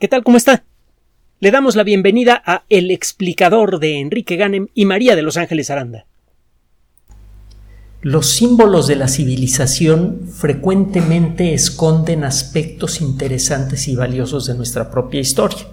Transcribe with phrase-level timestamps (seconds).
[0.00, 0.24] ¿Qué tal?
[0.24, 0.64] ¿Cómo está?
[1.38, 5.70] Le damos la bienvenida a El explicador de Enrique Ganem y María de Los Ángeles
[5.70, 6.06] Aranda.
[8.02, 15.64] Los símbolos de la civilización frecuentemente esconden aspectos interesantes y valiosos de nuestra propia historia.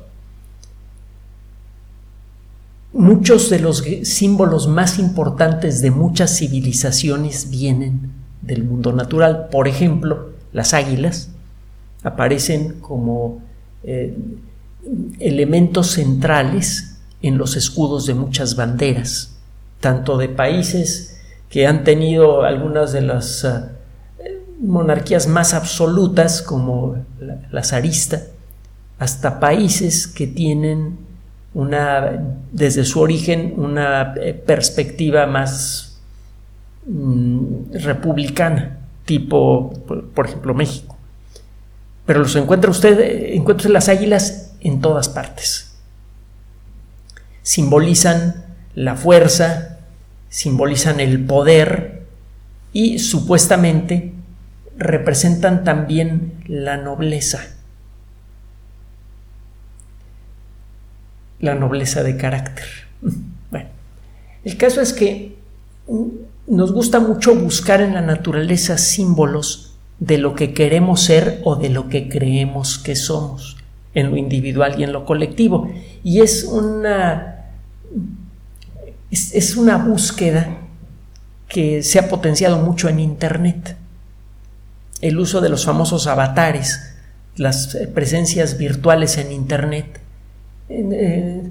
[2.94, 8.12] Muchos de los símbolos más importantes de muchas civilizaciones vienen
[8.44, 9.48] del mundo natural.
[9.50, 11.32] Por ejemplo, las águilas
[12.04, 13.42] aparecen como
[13.84, 14.16] eh,
[15.20, 19.36] elementos centrales en los escudos de muchas banderas,
[19.80, 26.98] tanto de países que han tenido algunas de las eh, monarquías más absolutas como
[27.52, 28.22] la, zarista,
[28.98, 30.98] hasta países que tienen
[31.54, 36.00] una, desde su origen, una eh, perspectiva más
[36.88, 39.74] mm, republicana, tipo,
[40.14, 40.91] por ejemplo, México
[42.06, 45.74] pero los encuentra usted, encuentra las águilas en todas partes.
[47.44, 49.80] Simbolizan la fuerza,
[50.30, 52.04] simbolizan el poder
[52.74, 54.14] y supuestamente
[54.78, 57.40] representan también la nobleza.
[61.40, 62.66] La nobleza de carácter.
[63.52, 63.68] Bueno,
[64.46, 65.36] el caso es que
[66.48, 69.71] nos gusta mucho buscar en la naturaleza símbolos
[70.02, 73.58] de lo que queremos ser o de lo que creemos que somos,
[73.94, 75.72] en lo individual y en lo colectivo.
[76.04, 77.46] Y es una,
[79.12, 80.58] es, una búsqueda
[81.48, 83.78] que se ha potenciado mucho en Internet.
[85.02, 86.96] El uso de los famosos avatares,
[87.36, 90.00] las presencias virtuales en Internet,
[90.68, 91.44] eh,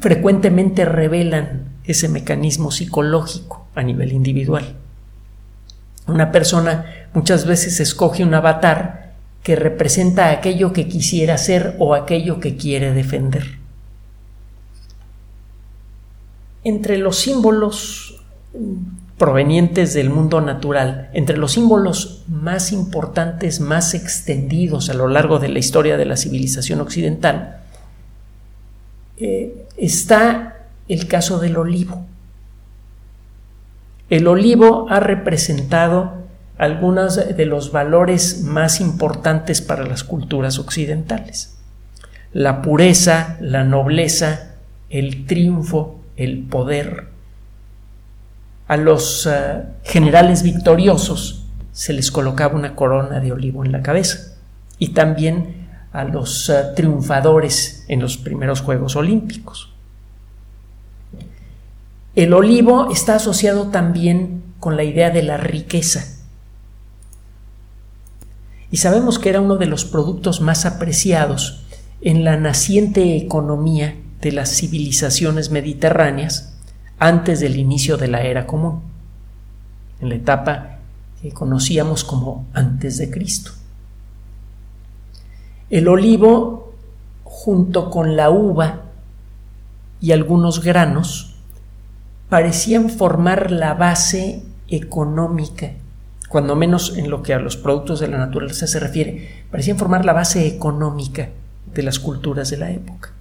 [0.00, 4.74] frecuentemente revelan ese mecanismo psicológico a nivel individual.
[6.06, 12.40] Una persona muchas veces escoge un avatar que representa aquello que quisiera ser o aquello
[12.40, 13.58] que quiere defender.
[16.64, 18.20] Entre los símbolos
[19.16, 25.48] provenientes del mundo natural, entre los símbolos más importantes, más extendidos a lo largo de
[25.48, 27.60] la historia de la civilización occidental,
[29.16, 32.06] eh, está el caso del olivo.
[34.08, 36.27] El olivo ha representado
[36.58, 41.56] algunos de los valores más importantes para las culturas occidentales.
[42.32, 44.56] La pureza, la nobleza,
[44.90, 47.06] el triunfo, el poder.
[48.66, 54.36] A los eh, generales victoriosos se les colocaba una corona de olivo en la cabeza
[54.78, 59.72] y también a los eh, triunfadores en los primeros Juegos Olímpicos.
[62.16, 66.17] El olivo está asociado también con la idea de la riqueza.
[68.70, 71.64] Y sabemos que era uno de los productos más apreciados
[72.00, 76.54] en la naciente economía de las civilizaciones mediterráneas
[76.98, 78.82] antes del inicio de la era común,
[80.00, 80.78] en la etapa
[81.22, 83.52] que conocíamos como antes de Cristo.
[85.70, 86.74] El olivo,
[87.24, 88.82] junto con la uva
[90.00, 91.36] y algunos granos,
[92.28, 95.72] parecían formar la base económica,
[96.28, 100.04] cuando menos en lo que a los productos de la naturaleza se refiere, parecían formar
[100.04, 101.30] la base económica
[101.74, 103.12] de las culturas de la época.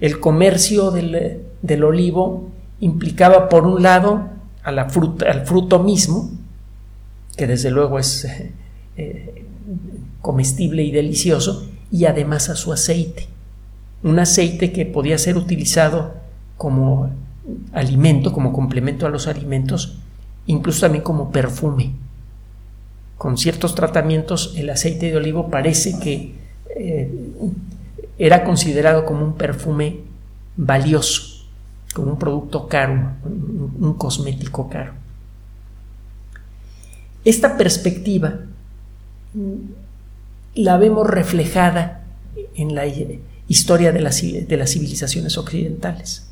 [0.00, 4.28] El comercio del, olivo implicaba, por un lado,
[4.62, 6.30] a la fruta, al fruto mismo,
[7.36, 8.26] que desde luego es
[8.96, 9.44] eh,
[10.20, 13.28] comestible y delicioso, y además a su aceite.
[14.02, 16.14] Un aceite que podía ser utilizado
[16.56, 17.10] como
[17.72, 19.98] alimento, como complemento a los alimentos,
[20.50, 21.92] incluso también como perfume.
[23.16, 26.34] Con ciertos tratamientos el aceite de olivo parece que
[26.76, 27.10] eh,
[28.18, 30.00] era considerado como un perfume
[30.56, 31.46] valioso,
[31.94, 34.92] como un producto caro, un cosmético caro.
[37.24, 38.40] Esta perspectiva
[40.54, 42.04] la vemos reflejada
[42.54, 42.86] en la
[43.46, 46.30] historia de las, de las civilizaciones occidentales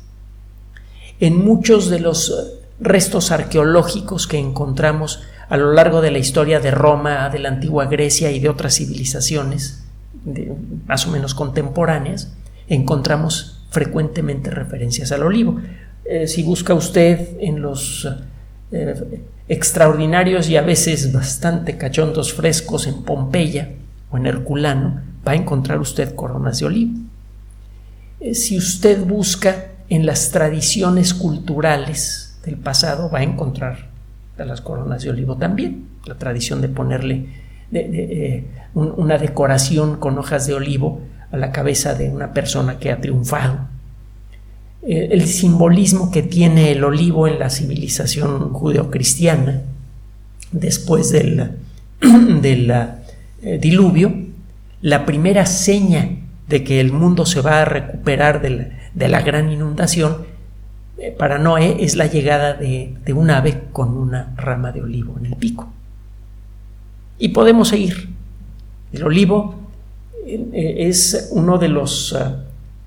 [1.19, 2.33] en muchos de los
[2.79, 7.87] restos arqueológicos que encontramos a lo largo de la historia de Roma, de la antigua
[7.87, 9.83] Grecia y de otras civilizaciones
[10.87, 12.31] más o menos contemporáneas,
[12.67, 15.59] encontramos frecuentemente referencias al olivo.
[16.05, 18.07] Eh, si busca usted en los
[18.71, 23.71] eh, extraordinarios y a veces bastante cachondos frescos en Pompeya
[24.11, 26.99] o en Herculano, va a encontrar usted coronas de olivo.
[28.33, 33.89] si usted busca en las tradiciones culturales del pasado va a encontrar
[34.37, 35.85] las coronas de olivo también.
[36.05, 37.27] La tradición de ponerle
[38.73, 41.01] una decoración con hojas de olivo
[41.31, 43.67] a la cabeza de una persona que ha triunfado.
[44.81, 49.61] el simbolismo que tiene el olivo en la civilización judeocristiana
[50.51, 51.51] después del,
[52.41, 52.71] del
[53.41, 54.13] eh, diluvio,
[54.81, 56.09] la primera seña
[56.47, 60.38] de que el mundo se va a recuperar de la, gran inundación, eh,
[61.17, 65.35] para Noé es la llegada de, un ave con una rama de olivo en el
[65.35, 65.71] pico.
[67.17, 68.09] Y podemos seguir.
[68.91, 69.55] El olivo
[70.25, 72.15] eh, es uno de los,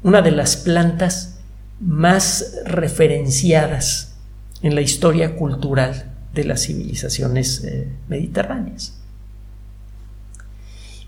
[0.02, 1.40] una de las plantas
[1.80, 4.16] más referenciadas
[4.62, 7.66] en la historia cultural de las civilizaciones
[8.08, 8.98] mediterráneas.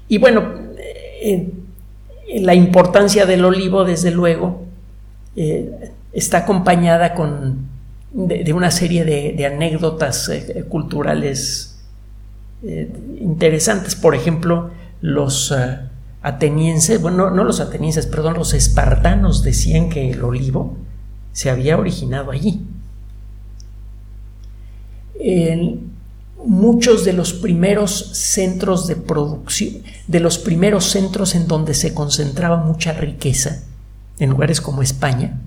[0.09, 0.53] Y bueno,
[2.41, 4.65] la importancia del olivo, desde luego,
[5.37, 7.69] eh, está acompañada con,
[8.13, 11.79] de, una serie de, anécdotas eh, culturales
[12.63, 12.91] eh,
[13.21, 13.95] interesantes.
[13.95, 14.71] Por ejemplo,
[15.01, 15.55] los
[16.23, 20.77] atenienses, bueno, no, los atenienses, perdón, los espartanos decían que el olivo
[21.33, 22.65] se había originado allí
[26.47, 32.57] muchos de los primeros centros de producción, de los primeros centros en donde se concentraba
[32.59, 33.63] mucha riqueza,
[34.19, 35.41] en lugares como España,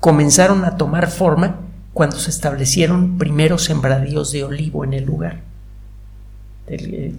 [0.00, 1.60] comenzaron a tomar forma
[1.92, 5.40] cuando se establecieron primeros sembradíos de olivo en el lugar.
[6.66, 7.14] El,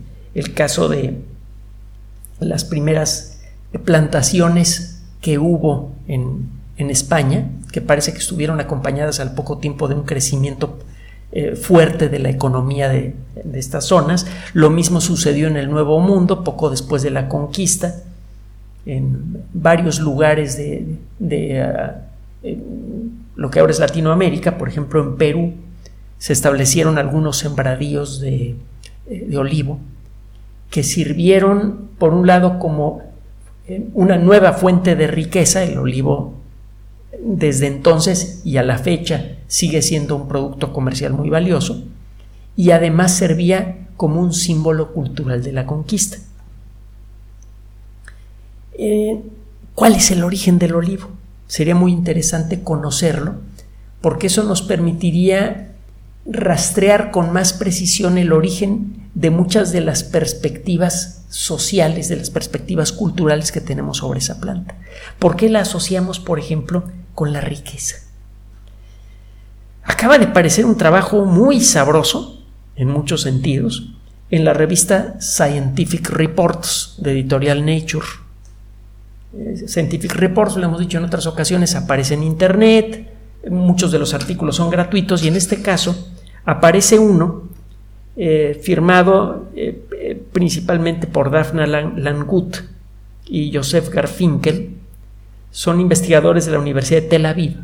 [0.53, 1.19] caso de
[2.39, 3.39] las primeras
[3.85, 9.95] plantaciones que hubo en, en España, que parece que estuvieron acompañadas al poco tiempo de
[9.95, 10.77] un crecimiento
[11.29, 13.13] eh, fuerte de la economía de,
[13.53, 14.25] estas zonas.
[14.53, 17.95] Lo mismo sucedió en el Nuevo Mundo, poco después de la conquista,
[18.85, 22.06] en varios lugares de,
[23.35, 25.53] lo que ahora es Latinoamérica, por ejemplo en Perú,
[26.17, 28.55] se establecieron algunos sembradíos de,
[29.09, 29.79] eh, olivo
[30.69, 33.01] que sirvieron, por un lado, como
[33.67, 36.33] eh, una nueva fuente de riqueza, el olivo
[37.19, 41.83] desde entonces y a la fecha sigue siendo un producto comercial muy valioso
[42.55, 46.17] y además servía como un símbolo cultural de la conquista.
[48.73, 49.21] Eh,
[49.73, 51.09] ¿Cuál es el origen del olivo?
[51.47, 53.35] Sería muy interesante conocerlo
[54.01, 55.71] porque eso nos permitiría
[56.25, 62.91] rastrear con más precisión el origen de muchas de las perspectivas sociales, de las perspectivas
[62.91, 64.75] culturales que tenemos sobre esa planta.
[65.19, 66.83] ¿Por qué la asociamos, por ejemplo,
[67.15, 67.95] con la riqueza?
[69.83, 72.43] Acaba de parecer un trabajo muy sabroso,
[72.75, 73.93] en muchos sentidos,
[74.29, 78.05] en la revista Scientific Reports de editorial Nature.
[79.33, 83.13] Eh, Scientific Reports, lo hemos dicho en otras ocasiones, aparece en Internet,
[83.49, 86.11] muchos de los artículos son gratuitos y en este caso
[86.45, 87.43] aparece uno
[88.15, 92.57] eh, firmado eh, principalmente por Daphne Langut
[93.25, 94.75] y Joseph Garfinkel,
[95.51, 97.57] son investigadores de la Universidad de Tel Aviv.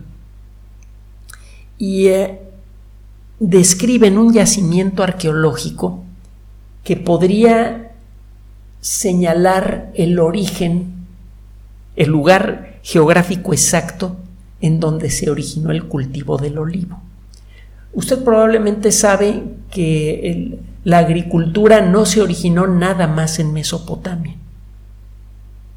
[1.77, 2.07] Y
[3.39, 6.03] describen un yacimiento arqueológico
[6.83, 7.91] que podría
[8.81, 11.02] señalar el origen,
[11.95, 14.17] el lugar geográfico exacto
[14.61, 17.01] en donde se originó el cultivo del olivo.
[17.93, 24.35] Usted probablemente sabe que la agricultura no se originó nada más en Mesopotamia.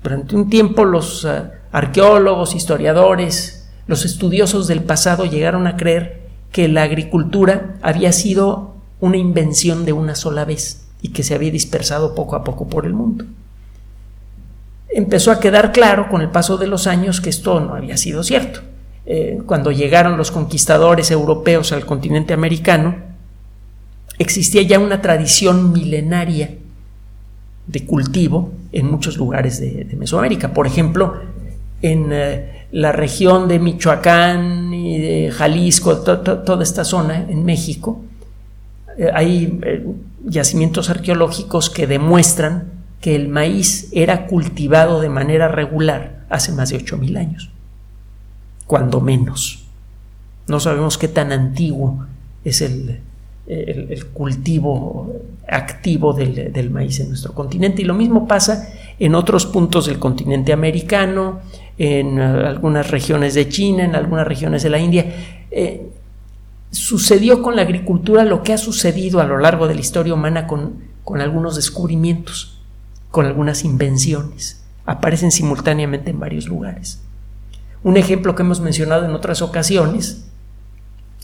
[0.03, 1.43] Durante un tiempo los eh,
[1.73, 9.17] arqueólogos, historiadores, los estudiosos del pasado llegaron a creer que la agricultura había sido una
[9.17, 12.95] invención de una sola vez y que se había dispersado poco a poco por el
[12.95, 13.27] mundo.
[14.97, 18.23] Empezó a quedar claro con el paso de los años que esto no había sido
[18.23, 18.61] cierto.
[19.05, 22.97] Eh, cuando llegaron los conquistadores europeos al continente americano,
[24.19, 26.55] existía ya una tradición milenaria
[27.67, 30.55] de cultivo en muchos lugares de, Mesoamérica.
[30.55, 31.21] Por ejemplo,
[31.83, 38.01] en eh, la región de Michoacán y de Jalisco, toda esta zona en México,
[38.97, 39.61] eh, hay
[40.25, 46.79] yacimientos arqueológicos que demuestran que el maíz era cultivado de manera regular hace más de
[46.79, 47.51] 8.000 años,
[48.67, 49.67] cuando menos.
[50.49, 52.07] No sabemos qué tan antiguo
[52.45, 53.01] es el,
[54.13, 55.15] cultivo
[55.47, 57.83] activo del, del, maíz en nuestro continente.
[57.83, 61.41] Y lo mismo pasa en otros puntos del continente americano,
[61.79, 65.07] en algunas regiones de China, en algunas regiones de la India.
[65.51, 65.91] Eh,
[66.71, 70.47] sucedió con la agricultura lo que ha sucedido a lo largo de la historia humana
[70.47, 72.56] con, con algunos descubrimientos,
[73.17, 74.61] con algunas invenciones.
[74.85, 77.01] Aparecen simultáneamente en varios lugares.
[77.83, 80.27] Un ejemplo que hemos mencionado en otras ocasiones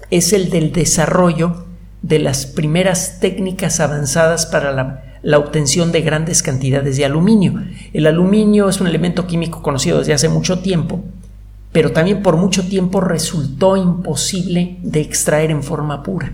[0.08, 1.66] es el del desarrollo
[2.00, 4.72] de las primeras técnicas avanzadas para
[5.22, 7.62] la, obtención de grandes cantidades de aluminio.
[7.92, 11.04] El aluminio es un elemento químico conocido desde hace mucho tiempo,
[11.72, 16.32] pero también por mucho tiempo resultó imposible de extraer en forma pura.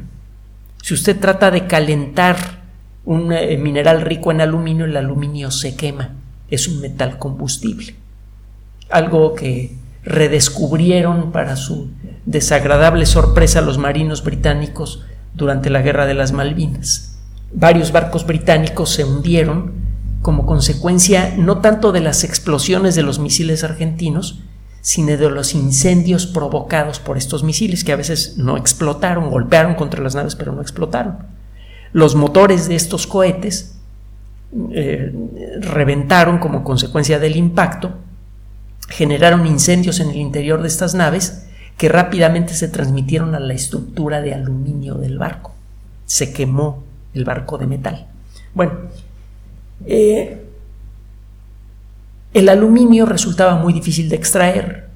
[0.85, 2.58] Si usted trata de calentar
[3.09, 6.11] un eh, mineral rico en aluminio, el aluminio se quema,
[6.51, 7.95] es un metal combustible.
[8.91, 9.75] Algo que
[10.05, 11.89] redescubrieron para su
[12.27, 17.19] desagradable sorpresa los marinos británicos durante la Guerra de las Malvinas.
[17.51, 19.73] Varios barcos británicos se hundieron
[20.21, 24.41] como consecuencia no tanto de las explosiones de los misiles argentinos,
[24.83, 30.03] sino de los incendios provocados por estos misiles que a veces no explotaron, golpearon contra
[30.03, 31.38] las naves pero no explotaron.
[31.93, 33.79] Los motores de estos cohetes
[34.73, 35.13] eh,
[35.61, 37.95] reventaron como consecuencia del impacto,
[38.89, 44.21] generaron incendios en el interior de estas naves que rápidamente se transmitieron a la estructura
[44.21, 45.55] de aluminio del barco.
[46.07, 46.83] Se quemó
[47.15, 48.07] el barco de metal.
[48.55, 48.73] Bueno,
[49.87, 50.45] eh,
[52.35, 54.89] el aluminio resultaba muy difícil de extraer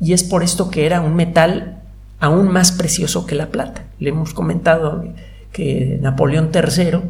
[0.00, 1.82] y es por esto que era un metal
[2.20, 3.84] aún más precioso que la plata.
[3.98, 5.04] Le hemos comentado
[5.52, 7.00] que Napoleón III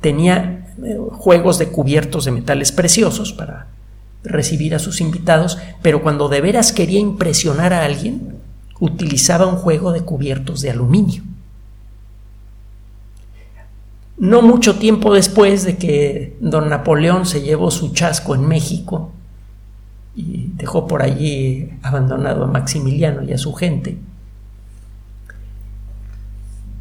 [0.00, 3.68] tenía eh, juegos de cubiertos de metales preciosos para
[4.24, 8.36] recibir a sus invitados, pero cuando de veras quería impresionar a alguien,
[8.80, 11.22] utilizaba un juego de cubiertos de aluminio.
[14.18, 19.12] No mucho tiempo después de que don Napoleón se llevó su chasco en México
[20.14, 23.98] y dejó por allí abandonado a Maximiliano y a su gente,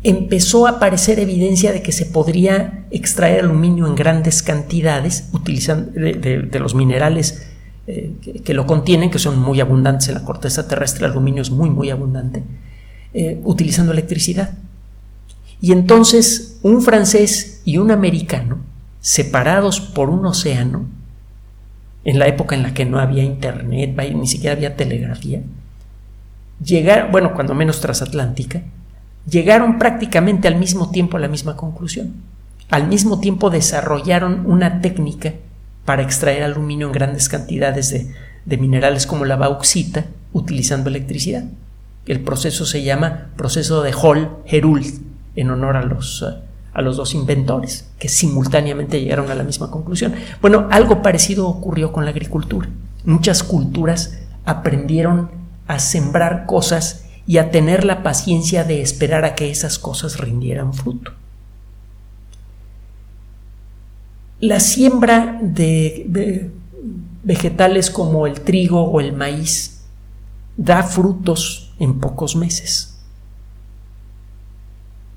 [0.06, 6.60] empezó a aparecer evidencia de que se podría extraer aluminio en grandes cantidades utilizando de
[6.60, 7.46] los minerales
[7.88, 11.52] eh, que, lo contienen, que son muy abundantes en la corteza terrestre, el aluminio es
[11.52, 12.42] muy, muy abundante,
[13.14, 14.58] eh, utilizando electricidad.
[15.62, 18.58] Y entonces un francés y un americano,
[19.02, 20.88] separados por un océano,
[22.06, 25.44] en la época en la que no había internet, ni siquiera había telegrafía,
[26.64, 28.64] llegaron, bueno, cuando menos transatlántica,
[29.30, 32.14] llegaron prácticamente al mismo tiempo a la misma conclusión.
[32.70, 35.34] Al mismo tiempo desarrollaron una técnica
[35.86, 37.92] para extraer aluminio en grandes cantidades
[38.46, 41.46] de, minerales como la bauxita utilizando electricidad.
[42.08, 45.02] El proceso se llama proceso de Hall-Héroult
[45.36, 46.26] en honor a los,
[46.74, 50.14] a los dos inventores que simultáneamente llegaron a la misma conclusión.
[50.42, 52.70] Bueno, algo parecido ocurrió con la agricultura.
[53.06, 55.30] Muchas culturas aprendieron
[55.68, 60.74] a sembrar cosas y a tener la paciencia de esperar a que esas cosas rindieran
[60.74, 61.12] fruto.
[64.40, 66.52] La siembra de,
[67.24, 69.82] vegetales como el trigo o el maíz
[70.58, 73.00] da frutos en pocos meses.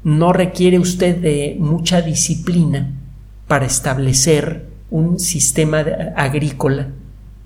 [0.04, 2.94] No requiere usted de mucha disciplina
[3.46, 5.80] para establecer un sistema
[6.16, 6.88] agrícola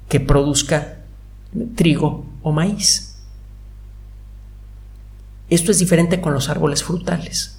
[0.08, 0.98] que produzca
[1.74, 3.11] trigo o maíz.
[5.52, 7.58] Esto es diferente con los árboles frutales.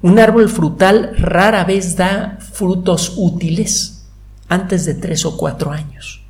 [0.00, 4.06] Un árbol frutal rara vez da frutos útiles
[4.48, 6.24] antes de tres o cuatro años.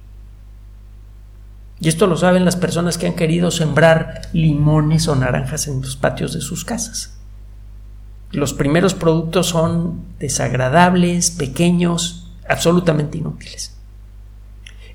[1.78, 5.94] Y esto lo saben las personas que han querido sembrar limones o naranjas en los
[5.94, 7.16] patios de sus casas.
[8.32, 13.76] Los primeros productos son desagradables, pequeños, absolutamente inútiles.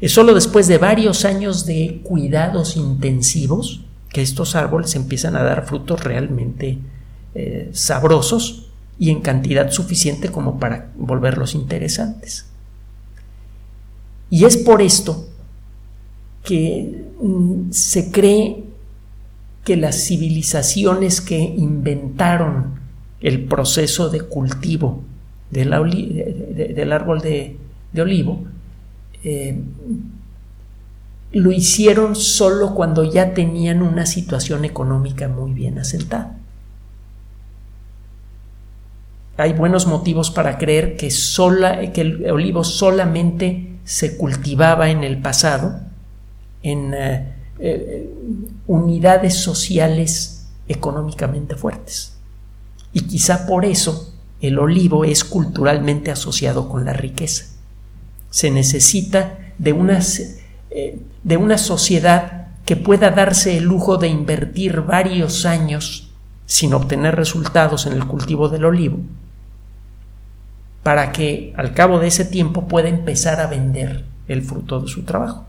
[0.01, 5.65] Es solo después de varios años de cuidados intensivos que estos árboles empiezan a dar
[5.65, 6.77] frutos realmente
[7.35, 12.45] eh, sabrosos y en cantidad suficiente como para volverlos interesantes.
[14.29, 15.27] Y es por esto
[16.43, 18.63] que mm, se cree
[19.63, 22.79] que las civilizaciones que inventaron
[23.19, 25.01] el proceso de cultivo
[25.49, 27.57] del, árbol de,
[27.97, 28.43] olivo
[29.23, 29.59] eh,
[31.33, 36.37] lo hicieron solo cuando ya tenían una situación económica muy bien asentada
[39.37, 45.21] hay buenos motivos para creer que, sola, que el olivo solamente se cultivaba en el
[45.21, 45.79] pasado
[46.61, 48.13] en eh, eh,
[48.67, 52.15] unidades sociales económicamente fuertes.
[52.93, 57.45] Y quizá por eso el olivo es culturalmente asociado con la riqueza.
[58.29, 59.99] Se necesita de una,
[60.73, 66.11] eh, de una sociedad que pueda darse el lujo de invertir varios años
[66.45, 68.99] sin obtener resultados en el cultivo del olivo
[70.83, 75.03] para que al cabo de ese tiempo pueda empezar a vender el fruto de su
[75.03, 75.45] trabajo.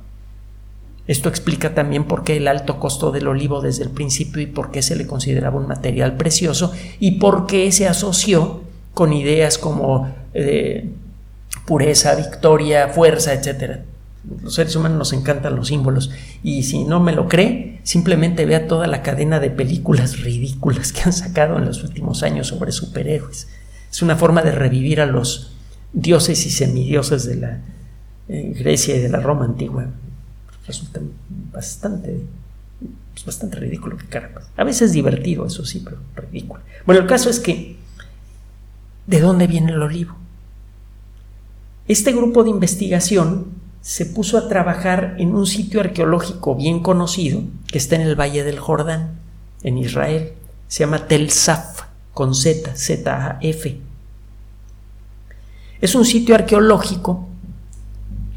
[1.06, 4.70] Esto explica también por qué el alto costo del olivo desde el principio y por
[4.70, 8.62] qué se le consideraba un material precioso y por qué se asoció
[8.94, 10.88] con ideas como eh,
[11.66, 13.80] pureza, victoria, fuerza, etc.
[14.42, 16.10] Los seres humanos nos encantan los símbolos
[16.42, 21.02] y si no me lo cree, simplemente vea toda la cadena de películas ridículas que
[21.02, 23.48] han sacado en los últimos años sobre superhéroes.
[23.90, 25.52] Es una forma de revivir a los
[25.92, 27.60] dioses y semidioses de la
[28.28, 29.88] eh, Grecia y de la Roma antigua
[30.66, 31.00] resulta
[31.52, 32.20] bastante,
[33.12, 34.42] pues, bastante ridículo que caramba.
[34.56, 36.62] A veces divertido, eso sí, pero ridículo.
[36.86, 37.76] Bueno, el caso es que,
[39.06, 40.16] ¿de dónde viene el olivo?
[41.86, 43.48] Este grupo de investigación
[43.84, 48.42] se puso a trabajar en un sitio arqueológico bien conocido que está en el Valle
[48.42, 49.20] del Jordán,
[49.62, 50.32] en Israel.
[50.68, 51.82] Se llama Tel Saf,
[52.14, 53.78] con Z, Z-A-F.
[55.82, 57.28] Es un sitio arqueológico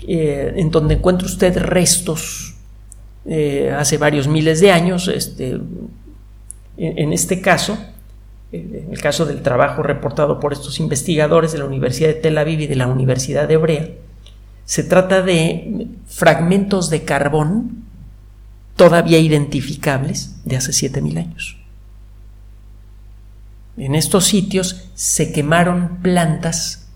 [0.06, 2.56] eh, en donde encuentra usted restos
[3.26, 5.08] eh, hace varios miles de años.
[5.08, 5.62] Este,
[6.76, 7.78] en, este caso,
[8.52, 12.60] en el caso del trabajo reportado por estos investigadores de la Universidad de Tel Aviv
[12.60, 13.88] y de la Universidad de Hebrea,
[14.68, 17.86] se trata de fragmentos de carbón
[18.76, 21.58] todavía identificables de hace 7000 años.
[23.78, 26.90] En estos sitios se quemaron plantas,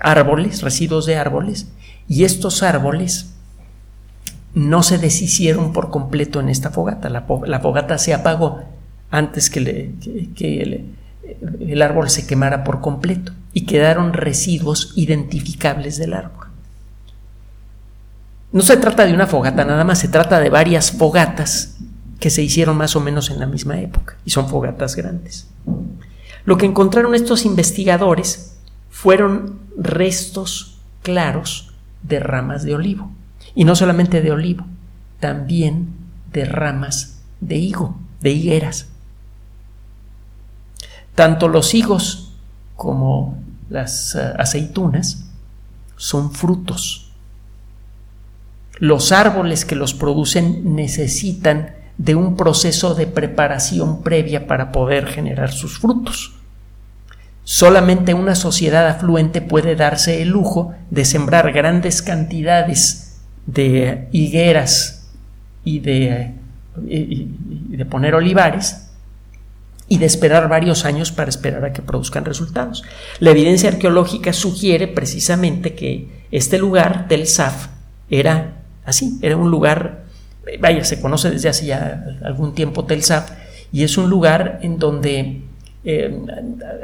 [0.00, 1.68] árboles, residuos de árboles,
[2.08, 3.34] y estos árboles
[4.54, 7.10] no se deshicieron por completo en esta fogata.
[7.10, 8.62] La, fogata se apagó
[9.10, 9.58] antes que,
[11.60, 16.43] el, árbol se quemara por completo y quedaron residuos identificables del árbol.
[18.54, 21.76] No se trata de una fogata nada más, se trata de varias fogatas
[22.20, 25.48] que se hicieron más o menos en la misma época y son fogatas grandes.
[26.44, 28.56] Lo que encontraron estos investigadores
[28.90, 33.10] fueron restos claros de ramas de olivo.
[33.56, 34.64] Y no solamente de olivo,
[35.18, 35.88] también
[36.32, 38.86] de ramas de higo, de higueras.
[41.16, 42.36] Tanto los higos
[42.76, 43.36] como
[43.68, 45.24] las eh, aceitunas
[45.96, 47.03] son frutos.
[48.78, 55.52] Los árboles que los producen necesitan de un proceso de preparación previa para poder generar
[55.52, 56.34] sus frutos.
[57.44, 65.10] Solamente una sociedad afluente puede darse el lujo de sembrar grandes cantidades de higueras
[65.62, 66.32] y de,
[66.76, 68.88] de poner olivares
[69.86, 72.82] y de esperar varios años para esperar a que produzcan resultados.
[73.20, 77.68] La evidencia arqueológica sugiere precisamente que este lugar, Tel Saf,
[78.08, 78.53] era
[78.84, 80.04] así, era un lugar,
[80.60, 83.30] vaya, se conoce desde hace ya algún tiempo Tel Saf,
[83.72, 85.42] y es un lugar en donde
[85.84, 86.18] eh,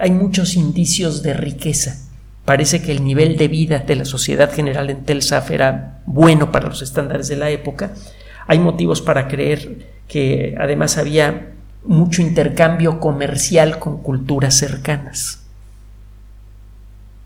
[0.00, 1.96] hay muchos indicios de riqueza.
[2.44, 6.50] Parece que el nivel de vida de la sociedad general en Tel Saf era bueno
[6.50, 7.92] para los estándares de la época.
[8.46, 11.52] Hay motivos para creer que además había
[11.84, 15.44] mucho intercambio comercial con culturas cercanas.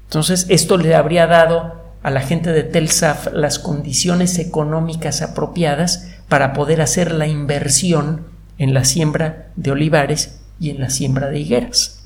[0.09, 6.07] Entonces, esto le habría dado a la gente de Tel Saf las condiciones económicas apropiadas
[6.29, 8.27] para poder hacer la inversión
[8.59, 12.05] en la siembra de olivares y en la siembra de higueras.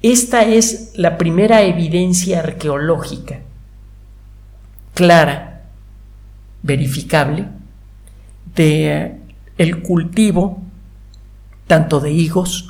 [0.00, 3.40] Esta es la primera evidencia arqueológica
[4.94, 5.64] clara,
[6.62, 7.48] verificable,
[8.54, 9.16] de eh,
[9.58, 10.62] el cultivo
[11.66, 12.68] tanto de higos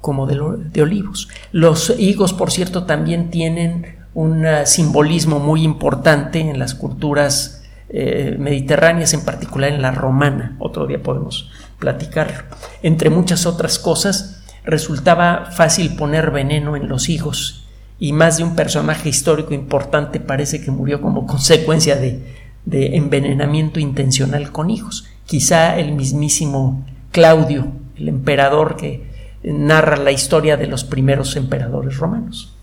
[0.00, 1.28] como de, olivos.
[1.52, 8.36] Los higos, por cierto, también tienen un eh, simbolismo muy importante en las culturas eh,
[8.38, 10.56] mediterráneas, en particular en la romana.
[10.58, 12.44] Otro día podemos platicarlo.
[12.82, 17.66] Entre muchas otras cosas, resultaba fácil poner veneno en los hijos
[17.98, 23.80] y más de un personaje histórico importante parece que murió como consecuencia de, de envenenamiento
[23.80, 25.06] intencional con hijos.
[25.26, 29.10] Quizá el mismísimo Claudio, el emperador que
[29.42, 32.56] narra la historia de los primeros emperadores romanos.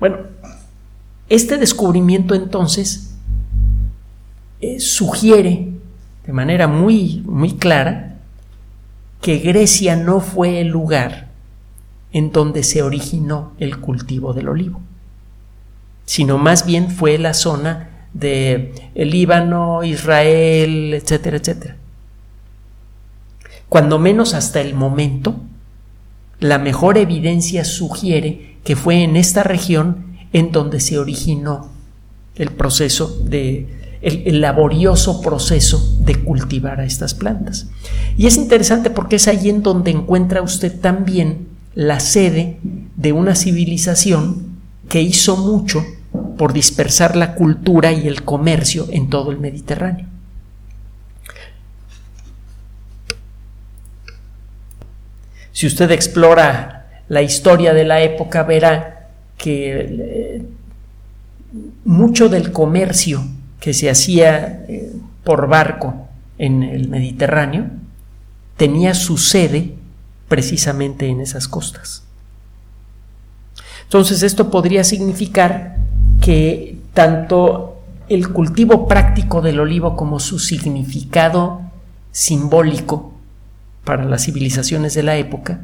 [0.00, 0.18] Bueno,
[1.28, 3.14] este descubrimiento entonces
[4.60, 5.68] eh, sugiere
[6.26, 8.16] de manera muy, muy clara
[9.20, 11.28] que Grecia no fue el lugar
[12.12, 14.80] en donde se originó el cultivo del olivo,
[16.04, 21.76] sino más bien fue la zona de el Líbano, Israel, etcétera, etcétera.
[23.68, 25.36] Cuando menos hasta el momento,
[26.40, 31.70] la mejor evidencia sugiere que fue en esta región en donde se originó
[32.34, 33.66] el proceso de
[34.02, 37.68] el, laborioso proceso de cultivar a estas plantas.
[38.18, 42.58] Y es interesante porque es ahí en donde encuentra usted también la sede
[42.94, 44.58] de una civilización
[44.90, 45.82] que hizo mucho
[46.36, 50.04] por dispersar la cultura y el comercio en todo el Mediterráneo.
[55.52, 56.77] Si usted explora
[57.08, 60.42] la historia de la época, verá que eh,
[61.84, 63.24] mucho del comercio
[63.60, 64.92] que se hacía eh,
[65.24, 67.66] por barco en el Mediterráneo
[68.56, 69.74] tenía su sede
[70.28, 72.04] precisamente en esas costas.
[73.84, 75.76] Entonces esto podría significar
[76.20, 81.62] que tanto el cultivo práctico del olivo como su significado
[82.10, 83.14] simbólico
[83.84, 85.60] para las civilizaciones de la época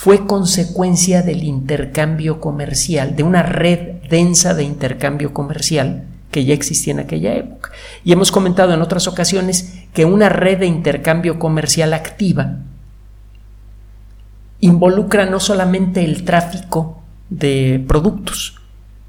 [0.00, 6.92] fue consecuencia del intercambio comercial, de una red densa de intercambio comercial que ya existía
[6.92, 7.72] en aquella época.
[8.04, 12.58] Y hemos comentado en otras ocasiones que una red de intercambio comercial activa
[14.60, 18.54] involucra no solamente el tráfico de productos,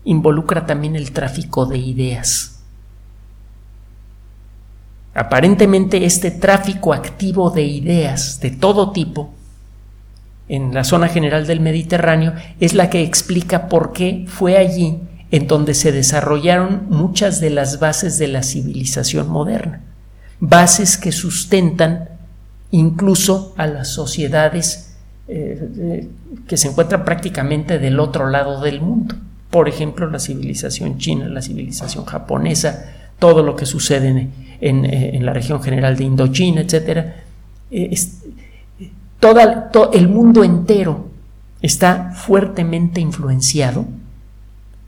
[0.06, 2.64] involucra también el tráfico de ideas.
[5.14, 9.36] Aparentemente este tráfico activo de ideas de todo tipo
[10.50, 14.98] en la zona general del Mediterráneo es la que explica por qué fue allí
[15.32, 19.82] en donde se desarrollaron muchas de las bases de la civilización moderna,
[20.40, 22.10] bases que sustentan
[22.72, 24.96] incluso a las sociedades
[25.28, 26.08] eh,
[26.48, 29.16] que se encuentra prácticamente del otro lado del mundo.
[29.52, 32.86] Por ejemplo, la civilización china, la civilización japonesa,
[33.20, 34.30] todo lo que sucede
[34.62, 37.14] en, eh, la región general de Indochina, etc.
[39.20, 41.10] todo el mundo entero
[41.62, 43.86] está fuertemente influenciado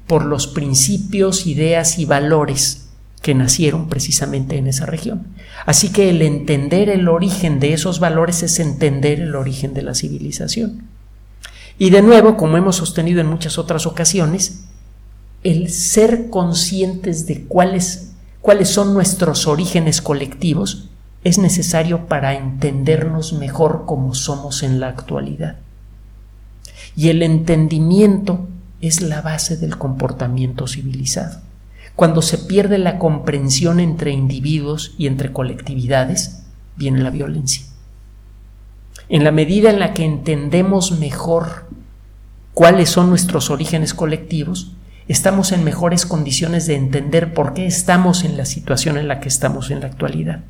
[0.08, 2.90] por los principios, ideas y valores
[3.22, 5.28] que nacieron precisamente en esa región.
[5.66, 9.94] Así que el entender el origen de esos valores es entender el origen de la
[9.94, 10.88] civilización.
[11.78, 14.66] Y de nuevo, como hemos sostenido en muchas otras ocasiones,
[15.44, 20.91] el ser conscientes de cuáles, cuáles son nuestros orígenes colectivos
[21.24, 25.58] es necesario para entendernos mejor como somos en la actualidad.
[26.96, 28.48] Y el entendimiento
[28.82, 31.40] es la base del comportamiento civilizado.
[31.96, 36.44] Cuando se pierde la comprensión entre individuos y entre colectividades,
[36.76, 37.66] viene la violencia.
[39.08, 41.66] En la medida en la que entendemos mejor
[42.54, 44.74] cuáles son nuestros orígenes colectivos,
[45.08, 49.28] estamos en mejores condiciones de entender por qué estamos en la situación en la que
[49.28, 50.42] estamos en la actualidad.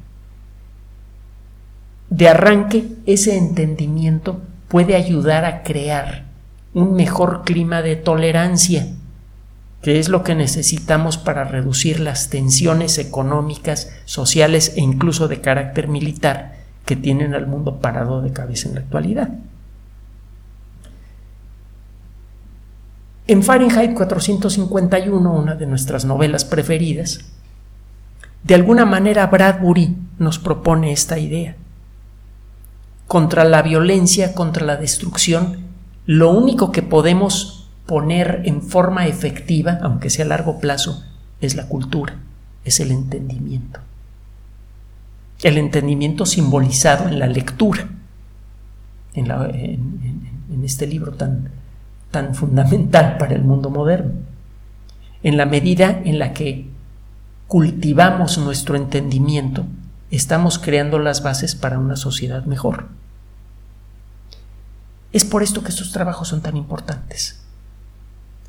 [2.11, 6.25] De arranque, ese entendimiento puede ayudar a crear
[6.73, 8.85] un mejor clima de tolerancia
[9.81, 15.87] que es lo que necesitamos para reducir las tensiones económicas, sociales e incluso de carácter
[15.87, 19.29] militar que tienen al mundo parado de cabeza en la actualidad.
[23.25, 27.21] En Fahrenheit 451, una de nuestras novelas preferidas,
[28.43, 31.55] de alguna manera Bradbury nos propone esta idea.
[33.11, 35.57] Contra la violencia, contra la destrucción,
[36.05, 41.03] lo único que podemos poner en forma efectiva, aunque sea a largo plazo,
[41.41, 42.15] es la cultura,
[42.63, 43.81] es el entendimiento.
[45.43, 47.89] El entendimiento simbolizado en la lectura,
[49.13, 51.49] en, este libro tan,
[52.11, 54.13] tan fundamental para el mundo moderno.
[55.21, 56.69] En la medida en la que
[57.49, 59.65] cultivamos nuestro entendimiento,
[60.11, 63.00] estamos creando las bases para una sociedad mejor.
[65.13, 67.41] Es por esto que estos trabajos son tan importantes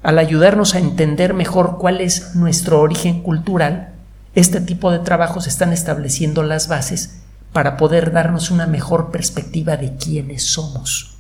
[0.03, 3.95] al ayudarnos a entender mejor cuál es nuestro origen cultural,
[4.35, 7.21] este tipo de trabajos están estableciendo las bases
[7.53, 11.17] para poder darnos una mejor perspectiva de quiénes somos.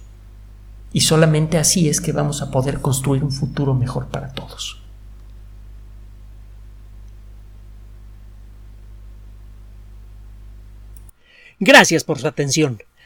[0.92, 4.78] Y solamente así es que vamos a poder construir un futuro mejor para todos.
[11.61, 12.83] Gracias por su atención.